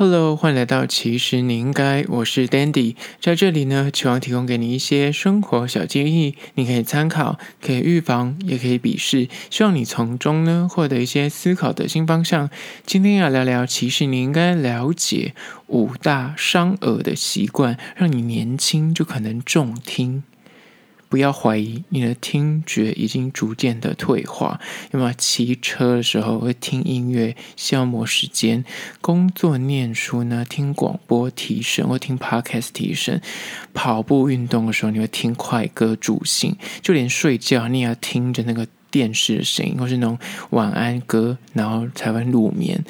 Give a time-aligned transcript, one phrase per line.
[0.00, 12.48] Hello，欢迎来到其实你应该，我是 Dandy，在这里呢，希望提供给你一些生活小建议，你可以参考，可以预防，也可以鄙视，希望你从中呢获得一些思考的新方向。
[12.86, 15.34] 今天要聊聊，其实你应该了解
[15.66, 20.22] 五大伤耳的习惯，让你年轻就可能重听。
[21.08, 24.60] 不要怀疑你的听觉已经逐渐的退化。
[24.92, 28.64] 有没有骑车的时候会听音乐消磨时间？
[29.00, 33.20] 工作念书呢，听广播提神，或听 podcast 提神。
[33.72, 36.56] 跑步运动的时候，你会听快歌助兴。
[36.82, 40.18] 就连睡觉，你也要听着那个电视的声音，或是那种
[40.50, 42.84] 晚安歌，然后才会入眠。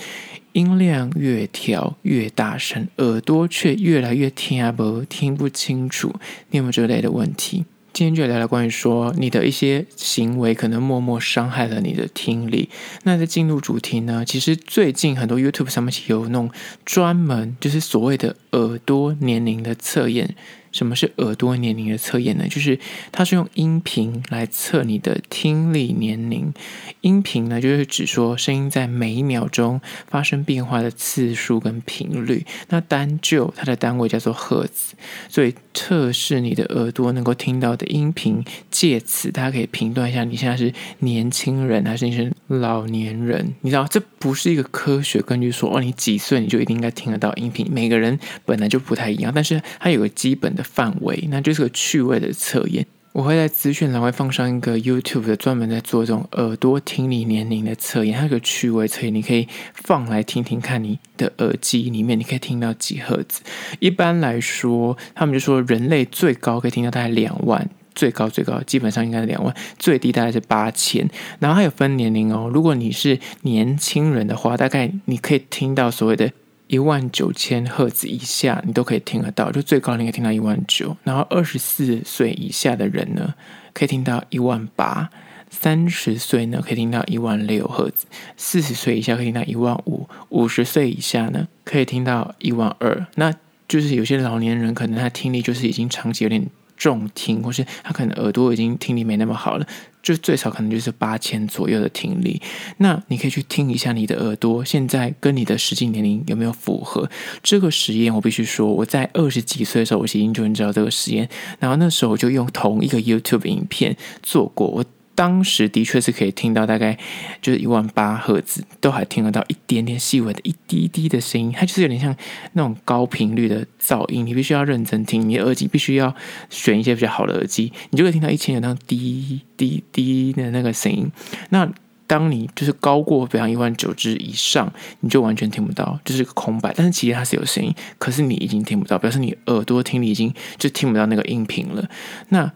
[0.52, 6.12] 音量越调越大声，耳朵却越来越听不听不清楚。
[6.50, 7.64] 你有没有这类的问题？
[7.98, 12.68] 今天就聊聊关于说你的一些行为可能默默伤害了你的听力。
[13.02, 16.48] 那在进入主题呢，其实最近很多 YouTube 上面有那种
[16.84, 20.36] 专门就是所谓的耳朵年龄的测验。
[20.70, 22.46] 什么是耳朵年龄的测验呢？
[22.46, 22.78] 就是
[23.10, 26.52] 它是用音频来测你的听力年龄。
[27.00, 32.46] 音频呢，就是指说声音在每一秒钟发生变化的次数跟频率。
[32.68, 34.94] 那单就它的单位叫做赫兹，
[35.30, 43.54] 所以测试你的耳朵能够听到的音频，借此它可以评断一下你现在是年轻人还是你是老年人。
[43.60, 47.64] 你知道，这不是一个科学根据说哦，你几岁你就一定应该听得到音频。
[47.70, 52.84] 每个人本来就不太一样，但是它有个基本的范围，那就是个趣味的测验。
[53.18, 63.42] 我会在资讯栏会放上一个 YouTube 的专门在做这种耳朵听力年龄的测验，它有个趣味测验，你可以放来听听看，你的耳机里面你可以听到几赫兹。
[63.80, 71.10] 一般来说，他们就说人类最高可以听到大概两万，最高最高基本上应该是两万，最低大概是八千。
[71.40, 76.30] 然后还有分年龄哦，如果你是年轻人的话，大概你可以听到所谓的。
[76.68, 80.96] 一万九千赫兹以下，你都可以听得到，就最高你可以听到一万九。
[81.02, 83.34] 然后二十四岁以下的人呢，
[83.74, 85.08] 可以听到一万八；
[85.50, 93.06] 三十岁呢，可以听到一万六赫兹；四十岁以下可以听到一万五；五十岁以下呢，可以听到一万二。
[93.14, 93.34] 那
[93.66, 96.46] 就是有些老年人可能他听力就是已经长期有点
[96.76, 99.66] 重听，或是他可能耳朵已经听力没那么好了。
[100.02, 102.40] 就最少可能就是八千左右的听力，
[102.78, 107.08] 那你可以去听一下你的耳朵现在跟你的实际年龄有没有符合。
[107.42, 114.84] 这个实验我必须说，我在二十几岁的时候，我已经就知道这个实验，然后那时候我就用同一个 YouTube 影片做过我。
[115.18, 116.96] 当时的确是可以听到大概
[117.42, 122.14] 就是一万八赫兹，都还听得到一点点细微的一滴滴的声音，它就是有点像
[122.52, 126.14] 那种高频率的噪音，你必须要认真听，你的耳机必须要
[126.50, 131.10] 选一些比较好的耳机，你就可以听到一千有那种滴滴滴的那个声音。
[131.48, 131.68] 那
[132.06, 136.72] 当你就是高过比方一万九之以上，你就完全听不到，就是个空白。
[136.76, 141.90] 但是其实它是有声音，可是你已经听不到，表示你耳朵听力已经就听不到那个音频了。
[142.28, 142.52] 那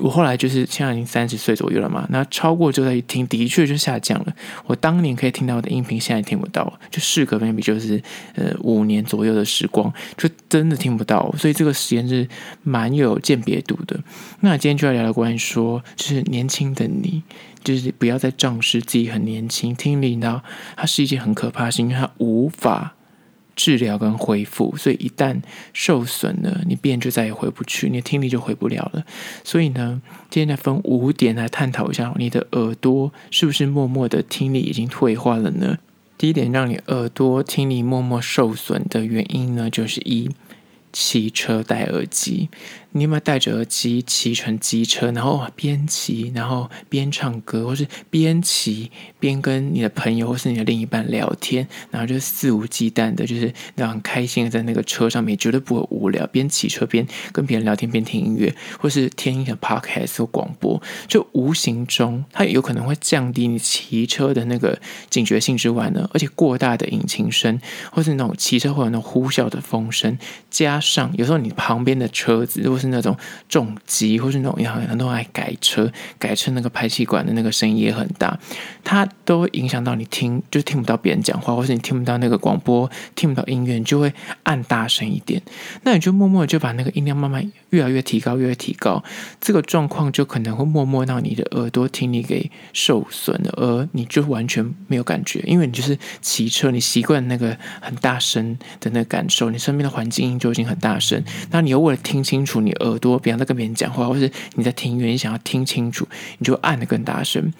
[0.00, 4.34] 我后来就是现在已经三十岁左右了嘛，那超过就在一听，的确就下降了。
[4.66, 8.02] 我当年可以听到的音频，现在听不到，就事隔 maybe 就是
[8.34, 11.32] 呃五年左右的时光，就真的听不到。
[11.38, 12.28] 所以这个实验是
[12.62, 13.98] 蛮有鉴别度的。
[14.40, 17.22] 那今天就要聊聊关于说，就是年轻的你，
[17.62, 20.42] 就是不要再仗势自己很年轻，听力呢，
[20.76, 22.95] 它是一件很可怕的事情，因为它无法。
[23.56, 25.40] 治疗跟恢复，所以一旦
[25.72, 29.04] 受损了，你便就再也回不去，你的听力就回不了了。
[29.42, 30.00] 所以呢，
[30.30, 35.78] 今天来分五点来探讨一下，你的耳朵是不是默默的听力已经退化了呢？
[36.18, 40.30] 第一点，让你耳朵听力默默受损的原因呢，就是一，
[40.92, 42.48] 骑车戴耳机。
[42.96, 48.90] 你有没有戴着耳机骑乘机车，然后边骑然后边唱歌，或是边骑
[49.20, 56.26] 边跟你的朋友或是你的另一半聊天，然后就肆无忌惮的，就是那样开心的在那个车上面，绝对不会无聊。
[56.28, 64.80] 边骑车边跟别人聊天，边听音乐，或是听一个 podcast 或广播，就无形中它有可能会降低你骑车的那个
[65.10, 67.60] 警觉性之外呢，而且过大的引擎声，
[67.92, 70.18] 或是那种骑车会有那种呼啸的风声，
[70.50, 73.16] 加上有时候你旁边的车子如果是那种
[73.48, 78.38] 重机，或是那种也很多人爱改车，改车那个排气管的那个声音也很大，
[78.84, 84.12] 它都会影响到你听，就听不到别人讲话，或是你听不到那个广播，听不到音乐，你就会
[84.44, 85.40] 按大声一点。
[85.82, 89.02] 那你就默默就把那个音量慢慢越来越提高，越来越提高，
[89.40, 106.06] 这个状况就可能会默默让你的耳朵听力给受损了，而你就完全没有感觉，因为你就是骑车，你习惯那个很大声的那个感受，你身边的环境音就已经很大声，那你又为了听清楚你耳朵，比方在跟别人讲话，或是你在听音乐，想要听清楚，
[106.38, 107.52] 你就按的更大声，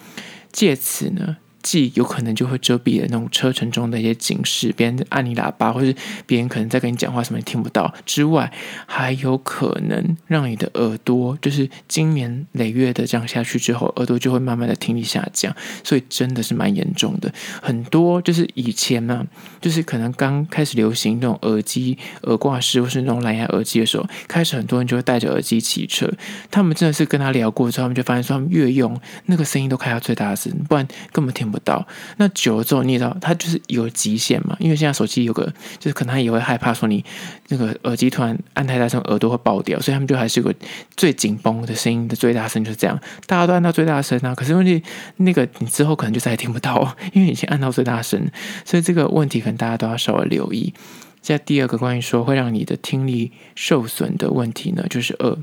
[0.51, 1.37] 借此呢，
[1.67, 5.93] 既有可能就会遮蔽了那种车程中的一些警示，别人按你喇叭，或是
[6.25, 8.49] 别人可能在跟你讲话什么你听不到之外，
[8.85, 15.53] 还有可能让你的耳朵就是经年累月的这样下去之后，耳朵就会慢慢的听力下降，
[15.83, 17.29] 所以真的是蛮严重的。
[17.61, 19.27] 很多就是以前呢、
[19.59, 26.09] 就是可能刚开始流行那种耳机、耳挂式或是那种蓝牙耳机的时候，开始很多人就会戴着耳机骑车，
[26.49, 31.85] 他们真的是跟他聊过之后，他们就发现说他们越用那个声音都开到最大声，不然根本听不到。
[32.17, 34.55] 那久了之后，你也知道，它就是有极限嘛。
[34.59, 35.45] 因为现在手机有个，
[35.79, 37.03] 就是可能他也会害怕说你
[37.49, 40.53] 那个耳机突然按太大声，耳朵会爆掉，所以他们就还是有个
[40.95, 44.33] 最紧绷的声音的最大声就是这样，大家都按到最大声啊。
[44.35, 44.81] 可是问题
[45.17, 48.29] 那个你之后可能就再也听不到，因为已经按到最大声，
[48.65, 50.73] 所以这个问题可能大家都要稍微留意。
[51.21, 55.37] 现在第二个关于说会让你的听力受损的问题呢，就是二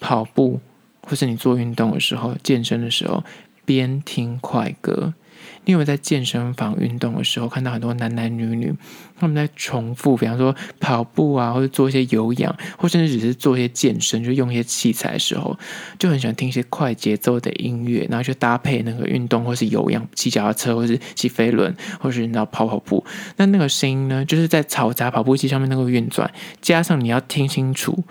[0.00, 0.60] 跑步
[1.02, 3.22] 或是你做运动的时候、健身的时候
[3.64, 5.12] 边听快歌。
[5.64, 8.72] 因为在健身房运动的时候，看到很多男男女女
[9.18, 15.56] 他们在重复，比方说跑步啊，或者做一些有氧，或甚至只是做一些健身，就用一些器材的时候，
[15.98, 23.04] 就很喜欢听一些快节奏的音乐，然后就搭配那个运动，或是有氧，骑脚踏车，或是骑飞轮，或是你知道跑跑步。
[23.36, 26.28] 那那个声音呢，就是在嘈杂跑步机上面那个运转，
[26.60, 28.02] 加上你要听清楚，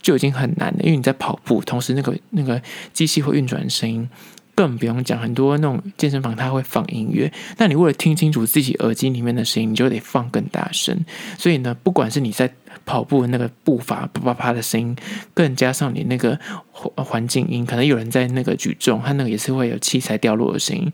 [0.00, 2.62] 就已经很难了，因为你在跑步，同时那个那个
[2.94, 4.08] 机器会运转的声音。
[4.54, 11.04] 更不用讲，很多那种健身房它会放音乐，那你为了听清楚自己耳机里面的声音，你就得放更大声。
[11.38, 12.52] 所以呢，不管是你在
[12.86, 14.96] 跑步的那个步伐啪啪啪的声音，
[15.32, 16.38] 更加上你那个
[16.72, 20.92] 环境音，可能有人在那个举重，它那个也是会有器材掉落的声音，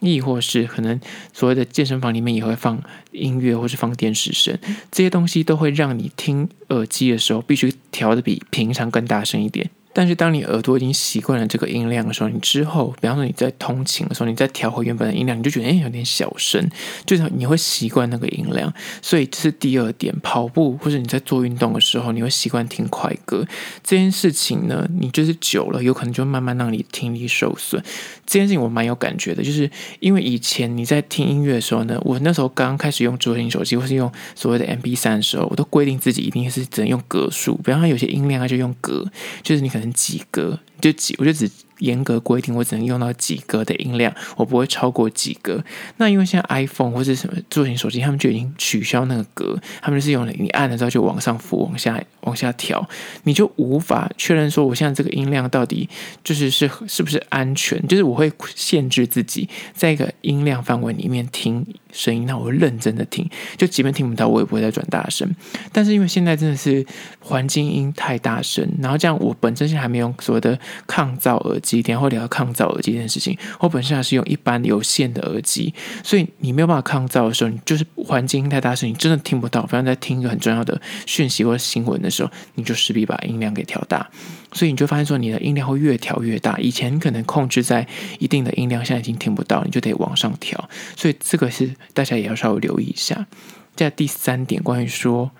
[0.00, 0.98] 亦或是可能
[1.32, 4.56] 所谓的健身房里面也会放音乐或是放电视声，
[4.90, 9.68] 这些东西都会让你听耳机的时候必须调得比平常更大声一点。
[9.92, 16.66] 但是当你耳朵已经习惯了这个音量的时候，你之后，比方说你在通勤的时候，你再调回原本的音量，你就觉得诶有点小声，
[17.04, 18.72] 就是你会习惯那个音量。
[19.00, 23.46] 所以这是第二点，跑步或者你在做运动的时候，你会习惯听快歌
[23.82, 27.82] 这件事情呢，你就是久了，有可能就慢慢让你听力受损。
[28.24, 39.04] 这件事情我蛮有感觉的，就是因为以前你在听音乐的时候呢，我那时候刚开始用智慧型手机或是用所谓的 MP3 的时候，我都规定自己一定是只能用格数，比方说有些音量它就用格，
[39.42, 41.50] 就是你可能几格就几，我就只。
[41.78, 45.62] 严格规定，我只能用到几格的音量，我不会超过几格。
[45.96, 52.88] 那因为现在 iPhone 或者什么智型手机，他们就已经取消那个格，他们是用你按了之后就往上浮、往下、往下调，
[53.24, 55.88] 你就无法确认说我现在这个音量到底
[56.22, 57.80] 就是是是不是安全。
[57.88, 65.28] 就是我会限制自己在一个音量范围里面听声音，那我会认真的听，就即便听不到，我也不会再转大声。
[65.72, 66.84] 但是因为现在真的是
[67.20, 71.72] 环境音太大声，然后这样我本身现在还没有所谓的抗噪耳机。
[71.72, 73.36] 几天会聊到抗噪耳机这件事情。
[73.58, 75.72] 我本身还是用一般有线的耳机，
[76.04, 79.64] 所以你没有办法抗噪的时候，你就是环境音太大声，你真的听不到。
[79.64, 84.06] 反正在听一个很重要的讯息或者新闻的时候，你就势必把音量给调大，
[84.52, 86.58] 所以你就发现说你的音量会越调越大。
[86.58, 87.86] 以前可能控制在
[88.18, 90.68] 一定的音量，现在已经听不到，你就得往上调。
[90.94, 93.26] 所以这个是大家也要稍微留意一下。
[93.74, 95.30] 在第三点，关于说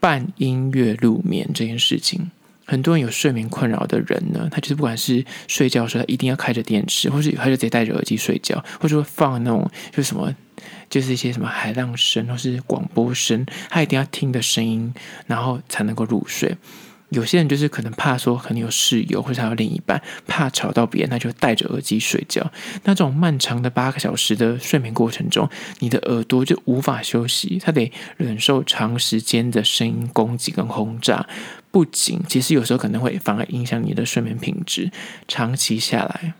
[0.00, 2.30] 伴音乐入眠这件事情。
[2.72, 10.34] 很多人有睡眠困扰的人呢，他就是不管是睡觉的时候，他一定要开着电视，或是他就直接戴着耳机睡觉，或者会放那种就是什么，
[10.88, 14.94] 就是一些什么海浪声或是广播声，他一定要听的声音，
[15.26, 16.56] 然后才能够入睡。
[17.10, 22.50] 有些人就是可能怕说可能有室友或者他有另一半，怕吵到别人，他就戴着耳机睡觉。
[22.84, 25.46] 那这种漫长的八个小时的睡眠过程中，
[25.80, 31.28] 你的耳朵就无法休息，他得忍受长时间的声音攻击跟轰炸。
[31.72, 34.92] 不仅，其实有时候可能会反而影响你的睡眠品质，
[35.26, 36.34] 长期下来。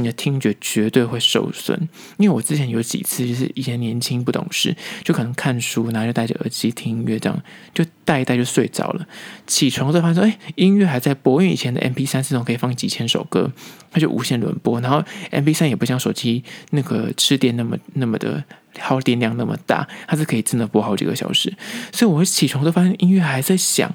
[0.00, 1.76] 你的听觉绝对会受损，
[2.18, 7.42] 因为我之前有几次就是以前年轻不懂事，就可能看书，然后就戴着耳机听音乐，这样
[7.74, 9.06] 就戴一戴就睡着了。
[9.46, 13.50] 起床之后发现说，哎，音乐还在播，因为以前的 MP3 系统可以放几千首歌，
[13.90, 14.80] 它就无限轮播。
[14.80, 15.02] 然后
[15.32, 18.44] MP3 也不像手机那个吃电那么那么的
[18.78, 21.52] 耗电量那么大，它是可以真的播好几个小时。
[21.92, 23.92] 所以我起床之后发现音乐还在响，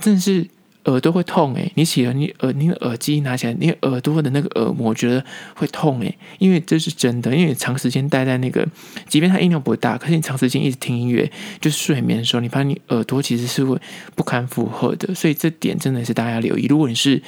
[0.00, 0.48] 真的是。
[0.84, 5.24] 耳朵会痛诶，你起了你耳你的耳机拿起来，你耳朵的那个耳膜觉得
[5.54, 8.66] 会痛诶，因为这是真的，因为你长时间待在那个，
[9.08, 13.78] 即便它音量不大，可是你长时间一直听音乐，就是睡眠的时候，你发现你耳朵其实是会
[14.14, 16.66] 不堪负荷的，所以这点真的是大家留意。
[16.66, 17.22] 如果你是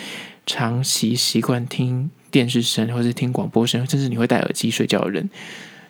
[0.44, 5.30] 长期习惯听电视声或者听广播声，甚至你会戴耳机睡觉的人，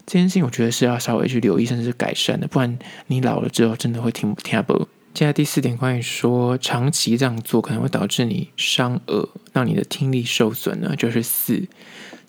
[0.06, 4.86] 这件事情我觉得是要稍微去留意，甚至是改善的，不然你老了之后真的会听不听不。
[5.16, 11.66] 接下来第四点，关于说长期这样做可能会导致你伤耳，让你的听力受损呢，就是四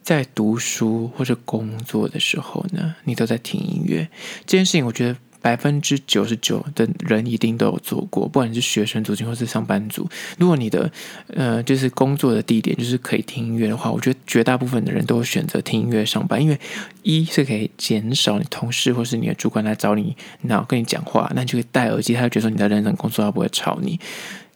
[0.01, 4.07] 在读书或者工作的时候呢，你都在听音乐。
[4.45, 5.17] 这件事情，我觉得。
[5.41, 10.07] 百分之九十九的人一定都有做过，不管你是学生族群或是上班族。
[10.37, 10.91] 如果你的
[11.27, 16.59] 呃就是工作的地点就是可以听音乐的话，我觉得绝大部分的人都会选择听音乐上班，因为
[17.03, 23.99] 一是可以减少你同事或是你的主管来找你，然后跟你讲话，那你就可以戴耳机，他就觉得你在认真工作，他不会吵你。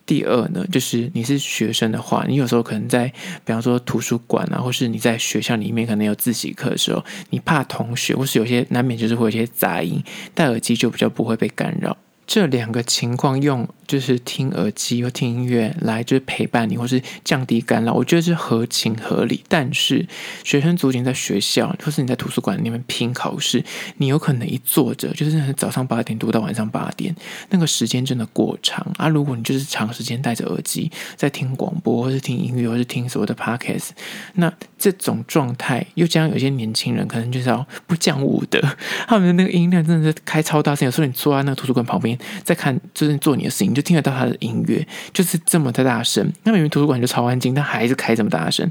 [0.05, 3.07] 第二呢，就是你是学生的话，你有时候可能在，
[3.45, 10.03] 比方说图书馆啊，或是你在学校里面可能有自习课的时候，你怕同学，或是有些难免就是会有些杂音，
[10.33, 11.95] 戴耳机就比较不会被干扰。
[12.31, 19.43] 这两个情况用就是听耳机或听音乐来就是陪伴你，或是降低干扰，我觉得是合情合理。
[19.49, 20.07] 但是
[20.41, 23.61] 学生族群在学校或是你在图书馆里面拼考试，
[23.97, 27.13] 你有可能一坐着就是早上八点读到晚上八点，
[27.49, 29.09] 那个时间真的过长啊！
[29.09, 33.89] 如果你就是长时间戴着耳机在听广播，或是听音乐，或是听所谓的 podcast，
[34.35, 38.61] 那这种状态又将有些年轻人可能就是要不讲武德，
[39.05, 42.17] 他们的那个音量真的是开超大声，有时候你坐在那个图书馆旁边。
[42.43, 46.31] 在看，就是做你的事情，就听得到他的音乐，就是这么的大声。
[46.43, 48.69] 那明明图书馆就超安静，但还是开这么大声。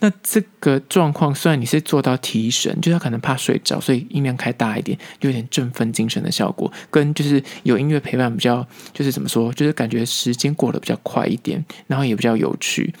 [0.00, 6.70] 那这个状况，虽然你是做到提神，就是他可能怕睡着，所以音量开大一点，就有点振奋精神的效果。
[6.90, 12.92] 跟就是有音乐陪伴比较，就是怎么说，就是感觉时间过得比较快一点，然后也比较有趣。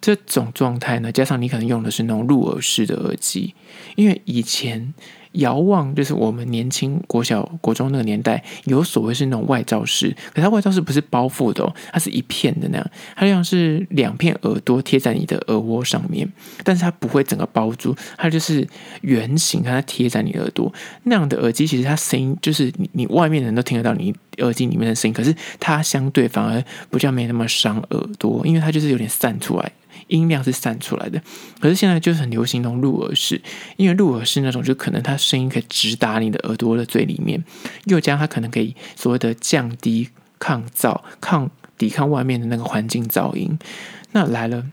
[0.00, 3.54] 这种状态呢，加上你可能用的是那种入耳式的耳机，
[3.96, 4.92] 因为以前。
[5.32, 16.30] 遥望就是我们年轻国小、国中那个年代，有所谓是那种外罩式，可它外罩式不是包覆的哦，它是一片的那样，它像是两片耳朵贴在你的耳窝上面，
[16.62, 18.66] 但是它不会整个包住，它就是
[19.00, 20.72] 圆形，它贴在你耳朵
[21.04, 29.72] 那样的耳机，其实它声音就是你你外面的人都听得到你耳机里面的声音，可是它相对反而比较没那么伤耳朵，因为它就是有点散出来。
[30.08, 31.22] 音量是散出来的，
[31.60, 33.40] 可是现在就是很流行那种入耳式，
[33.76, 37.42] 因为入耳式那种就可能它声音可以直达你的耳朵的最里面，
[37.84, 40.08] 又加它可能可以所谓的降低
[40.38, 43.58] 抗噪、抗抵抗外面的那个环境噪音。
[44.12, 44.66] 那来了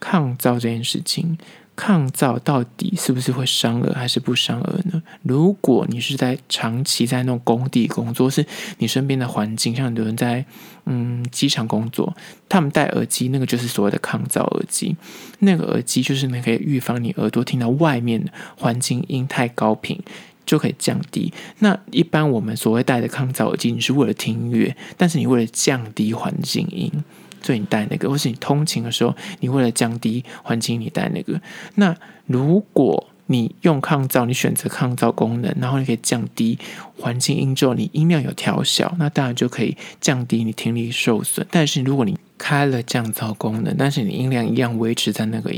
[0.00, 1.38] 抗噪这件事情。
[1.78, 5.00] 抗噪到底是不是会伤耳还是不伤耳呢？
[5.22, 8.44] 如果你是在长期在那种工地工作，是
[8.78, 10.44] 你身边的环境，像很多人在
[10.86, 12.16] 嗯机场工作，
[12.48, 14.96] 他们戴耳机，那个就是所谓的抗噪耳机。
[15.38, 20.02] 那个耳机就是你可以预防你耳朵听到外面环境音太高频，
[20.44, 21.32] 就可以降低。
[21.60, 26.90] 那一般我们所谓戴的抗噪耳机，你是为了听音乐，但是你为了降低环境音。
[27.42, 31.40] 所以你戴那个，或是你通勤的时候，你为了降低环境，你戴那个。
[31.76, 31.94] 那
[32.26, 36.58] 如果你用抗噪，你选择抗噪功能，然后你可以降低
[36.96, 41.46] 环境音之后，你音量有调小，那当然就可以降低你听力受损。
[41.50, 45.54] 但是如果你开了降噪功能，但是你音量一样维持在那个。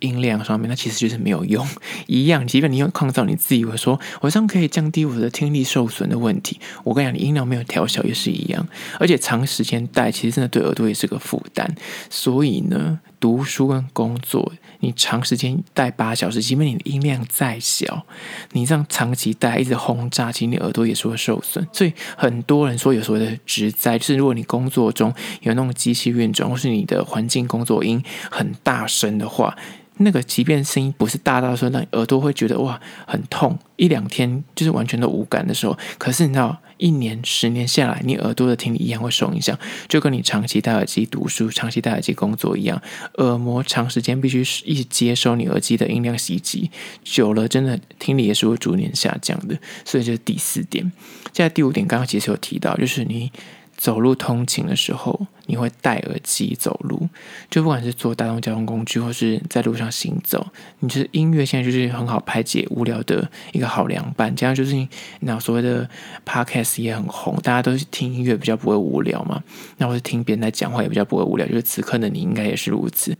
[0.00, 1.66] 音量上面，那其实就是没有用。
[2.06, 8.66] 一样，即便你用抗噪，你自以为说我这样可以降低我的听力受损的问题，我跟你讲，你音量没有调小也是一样。
[8.98, 11.74] 而且长时间戴，其实真的对耳朵也是个负担。
[12.10, 18.04] 所以呢，读书跟工作，你长时间戴八小时，即便你的音量再小，
[18.52, 21.66] 你这样长期戴一直轰炸，其实你耳朵也是会受损。
[21.72, 29.56] 所以很多人说有所谓的职灾，就是如果你工作中有那种机器运转，或是你的环境工作音很大声的话。
[29.98, 42.80] 那个，即便声音不是大到说让你耳朵会觉得哇很痛，一两天就是完全都无感的时候，可是你知道，一年、十年下来，你耳朵的听力一样会受影响，就跟你长期戴耳机读书、长期戴耳机工作一样，
[43.14, 46.70] 耳膜长时间必须一直接收你耳机的音量袭击，
[47.02, 49.58] 久了真的听力也是会逐年下降的。
[49.84, 50.92] 所以这是第四点。
[51.32, 53.30] 现在第五点，刚刚其实有提到，就是你。
[53.78, 57.08] 走路通勤的时候，你会戴耳机走路，
[57.48, 60.44] 就不管是坐大众交通工具，或是在路上行走，
[60.80, 64.34] 你就是音乐现在就是很好排解无聊的一个好凉拌。
[64.34, 64.88] 加上就是你
[65.20, 65.88] 那所谓的
[66.26, 69.40] podcast 也很红，大家都是听音乐比较不会无聊嘛，
[69.76, 71.46] 那或是听别人在讲话也比较不会无聊。
[71.46, 73.16] 就是此刻的你应该也是如此。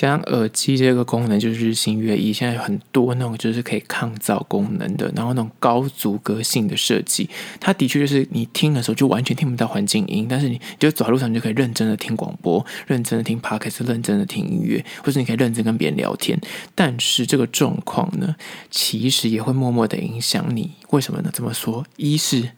[0.00, 7.28] 加上耳机这个功能就是日新月异，现在有很多那种就是可以抗噪功能的，然后那种高阻隔性的设计，
[7.60, 16.40] 它的确就是你听的时候就完全听不到环境音，但是你就走在路上你就可以认真的听广播，认真的听 podcast，认真的听音乐，或者你可以认真跟别人聊天。
[16.74, 18.36] 但是这个状况呢，
[18.70, 20.70] 其实也会默默的影响你。
[20.92, 21.30] 为什么呢？
[21.30, 22.52] 这么说，一是。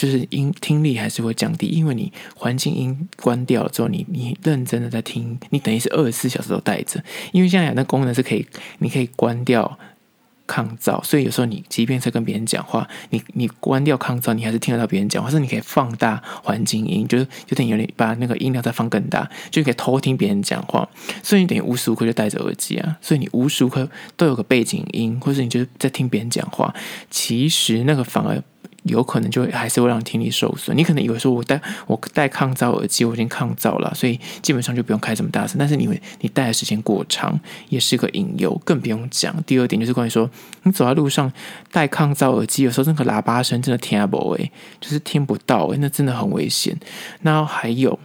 [0.00, 7.04] 就是音听力还是会降低，因为你环境音关掉了之后，你你认真的在听，你等于是二十四小时都带着。
[7.32, 8.46] 因为现在有那功能是可以，
[8.78, 9.78] 你可以关掉
[10.46, 15.28] 抗噪，所以有时候你即便是跟别人讲话，你你关掉抗噪，你还是听得到别人讲话。
[15.28, 20.88] 甚至你可以放大环境音，就是就等于有点把那个音量再放更大，就可以偷听别人讲话。
[21.22, 26.74] 所以你等于无时无刻就戴着耳机啊，所以你无时无刻都有个背景音，或者你就是在听别人讲话。
[27.10, 28.42] 其实那个反而。
[28.84, 30.76] 有可能就还是会让听力受损。
[30.76, 35.56] 你可能以为说我戴我戴抗噪耳机，我已经抗噪了，所以基本上就不用开这么大声。
[35.58, 35.86] 但是你
[36.20, 37.38] 你戴的时间过长，
[37.68, 39.34] 也是个隐忧，更不用讲。
[39.44, 40.30] 第二点就是关于说，
[40.62, 41.30] 你走在路上
[41.70, 44.50] 戴抗噪耳机，有时候那个喇叭声真的听不到，诶，
[44.80, 46.76] 就是听不到，那真的很危险。
[47.20, 47.98] 那还有。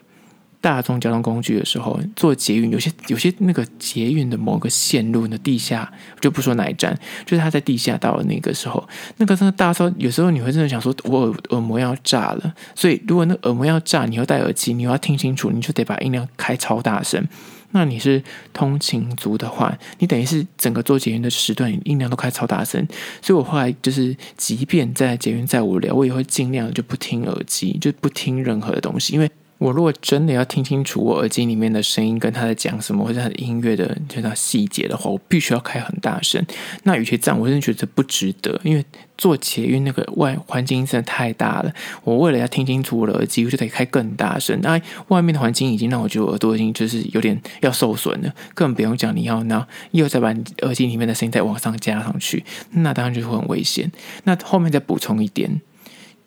[0.65, 8.83] 大众交通工具的时候，坐捷运，有些有些那个捷运的某个线路的地下，就不说哪一站，就是他在地下到了那个时候，
[9.17, 12.51] 那个真的大噪，有时候你会真的想说，我耳耳膜要炸了。
[12.73, 17.23] 所以如果那耳膜要炸，你要戴耳机，你要听清楚，你就得把音量开超大声。
[17.69, 22.83] 那你是通勤族的话，你等于是整个坐捷运的时段音量都开超大声。
[23.21, 29.29] 所以我后来就是，即便在捷运再无聊，我也会尽量就不听耳机，就不听任何的东西，因为。
[29.57, 36.45] 我如果真的要听清楚我耳机里面的声音，跟他在讲什么，或者他的音乐的这套细节的话，我必须要开很大声。
[36.83, 38.83] 那与其这样，我真的觉得不值得，因为
[39.17, 41.73] 坐捷运那个外环境真的太大了。
[42.03, 44.59] 我为了要听清楚我的耳机，我就得开更大声。
[44.61, 53.89] 那外面的环境已经让我觉得耳朵已经就是有点要受损了，更不用讲你要那又再把你耳机里面的声音再往上加上去，那当然就会很危险。
[54.25, 55.61] 那后面再补充一点。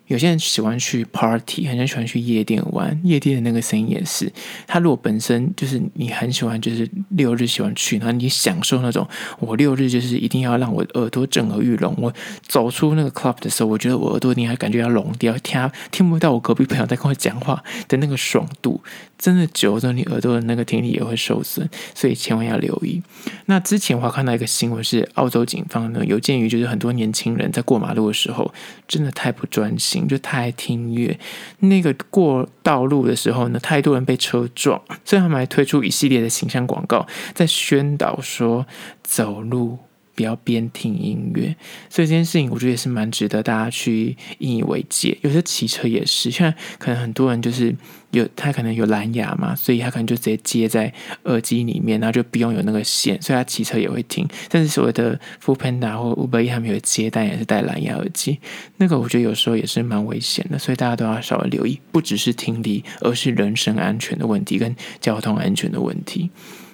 [0.09, 4.31] 有些人喜欢去 party，很喜欢去夜店玩，夜店的那个声音也是。
[4.65, 9.07] 他如果本身就是你很喜欢，就是六日喜欢去，然后你享受那种，
[9.39, 11.95] 我六日就是一定要让我耳朵震耳欲聋。
[11.99, 12.11] 我
[12.41, 18.81] 走出那个 club 的时候，我觉得我耳朵一定还感觉要聋掉，听听不到我隔壁朋友在跟我讲话的那个爽度。
[19.19, 23.03] 真的久了，你耳朵的那个听力也会受损，所以千万要留意。
[23.47, 28.53] 那之前我还看到一个新闻，是澳洲警方呢有鉴于就是很多年轻人在过马路的时候，
[28.87, 31.19] 真的太不专心，就太爱听音乐。
[31.59, 38.65] 那个过道路的时候呢，太多人被车撞，所以他们还推出一系列的形象广告，在宣导说
[39.03, 39.79] 走路。
[40.19, 41.55] 不要边听音乐，
[41.89, 45.17] 所以这件事情我觉得也是蛮值得大家去引以为戒。
[45.21, 47.73] 有些骑车也是，现在可能很多人就是
[48.11, 54.27] 有他可能有蓝牙嘛，所以他可能就直接接在耳机里面，然后就不用有那个线，所以他骑车也会听。
[54.49, 58.39] 但是所谓的 f o o Panda 或 Uber E 他们有接但也是戴蓝牙耳机，
[58.75, 66.29] 那个我觉得有时候也是蛮危险的，所以大家都要稍微留意，不只是听力，而是人身安全的问题跟交通安全的问题。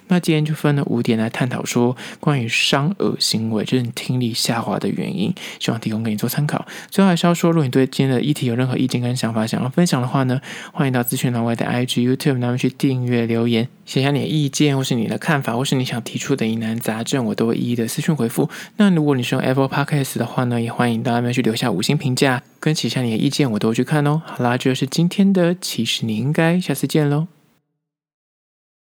[0.08, 6.66] 那今天就分了五点来探讨，说关于伤耳行为，就是你听力下滑的原因，希望提供给你做参考。
[6.90, 10.40] 最后还是要说，如果你对今天的议题有任何意见跟想法，想要分享的话呢，
[10.72, 18.48] 欢迎到资讯栏外的 IG、YouTube 那边去订阅留言，写下你的意见或是你的看法，或是你想提出的疑难杂症，我都会一一的私讯回复。
[18.76, 24.22] 那如果你是用 Apple Podcast 的话呢，也欢迎到那边去留下五星评价，跟写下你的意见，我都会去看哦。
[24.24, 27.35] 好啦，这就是今天的，其实你应该下次见喽。